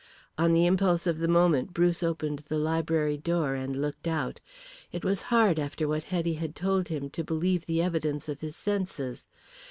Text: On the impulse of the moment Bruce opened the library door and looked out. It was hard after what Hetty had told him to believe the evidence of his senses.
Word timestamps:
On 0.35 0.51
the 0.51 0.65
impulse 0.65 1.05
of 1.05 1.19
the 1.19 1.27
moment 1.27 1.75
Bruce 1.75 2.01
opened 2.01 2.39
the 2.49 2.57
library 2.57 3.17
door 3.17 3.53
and 3.53 3.75
looked 3.75 4.07
out. 4.07 4.41
It 4.91 5.05
was 5.05 5.21
hard 5.29 5.59
after 5.59 5.87
what 5.87 6.05
Hetty 6.05 6.33
had 6.33 6.55
told 6.55 6.87
him 6.87 7.07
to 7.11 7.23
believe 7.23 7.67
the 7.67 7.83
evidence 7.83 8.27
of 8.27 8.41
his 8.41 8.55
senses. 8.55 9.27